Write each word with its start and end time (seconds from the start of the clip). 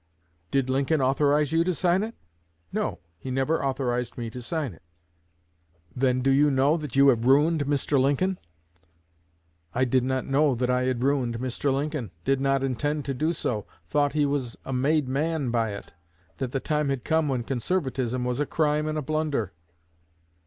'Did 0.49 0.67
Lincoln 0.67 0.99
authorize 0.99 1.51
you 1.51 1.63
to 1.63 1.75
sign 1.75 2.01
it?' 2.01 2.15
'No, 2.73 2.97
he 3.19 3.29
never 3.29 3.63
authorized 3.63 4.17
me 4.17 4.31
to 4.31 4.41
sign 4.41 4.73
it.' 4.73 4.81
'Then 5.95 6.21
do 6.23 6.31
you 6.31 6.49
know 6.49 6.75
that 6.75 6.95
you 6.95 7.09
have 7.09 7.23
ruined 7.25 7.65
Mr. 7.65 7.99
Lincoln?' 7.99 8.39
'I 9.75 9.85
did 9.85 10.03
not 10.03 10.25
know 10.25 10.55
that 10.55 10.71
I 10.71 10.85
had 10.85 11.03
ruined 11.03 11.37
Mr. 11.37 11.71
Lincoln; 11.71 12.09
did 12.25 12.41
not 12.41 12.63
intend 12.63 13.05
to 13.05 13.13
do 13.13 13.31
so; 13.31 13.67
thought 13.85 14.13
he 14.13 14.25
was 14.25 14.57
a 14.65 14.73
made 14.73 15.07
man 15.07 15.51
by 15.51 15.69
it; 15.75 15.93
that 16.39 16.51
the 16.51 16.59
time 16.59 16.89
had 16.89 17.03
come 17.03 17.27
when 17.27 17.43
conservatism 17.43 18.25
was 18.25 18.39
a 18.39 18.47
crime 18.47 18.87
and 18.87 18.97
a 18.97 19.03
blunder.' 19.03 19.51